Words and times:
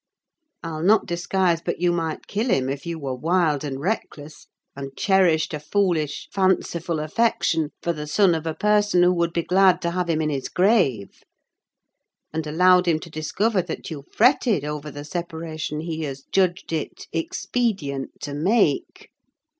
I'll 0.63 0.81
not 0.81 1.05
disguise 1.05 1.61
but 1.63 1.79
you 1.79 1.91
might 1.91 2.25
kill 2.25 2.49
him 2.49 2.69
if 2.69 2.87
you 2.87 2.97
were 2.97 3.13
wild 3.13 3.63
and 3.63 3.79
reckless, 3.79 4.47
and 4.75 4.97
cherished 4.97 5.53
a 5.53 5.59
foolish, 5.59 6.27
fanciful 6.31 6.99
affection 6.99 7.69
for 7.83 7.93
the 7.93 8.07
son 8.07 8.33
of 8.33 8.47
a 8.47 8.55
person 8.55 9.03
who 9.03 9.13
would 9.13 9.31
be 9.31 9.43
glad 9.43 9.79
to 9.83 9.91
have 9.91 10.09
him 10.09 10.19
in 10.19 10.31
his 10.31 10.49
grave; 10.49 11.21
and 12.33 12.47
allowed 12.47 12.87
him 12.87 12.97
to 13.01 13.11
discover 13.11 13.61
that 13.61 13.91
you 13.91 14.03
fretted 14.11 14.65
over 14.65 14.89
the 14.89 15.05
separation 15.05 15.81
he 15.81 16.01
has 16.01 16.23
judged 16.31 16.73
it 16.73 17.05
expedient 17.13 18.21
to 18.21 18.33
make." 18.33 19.11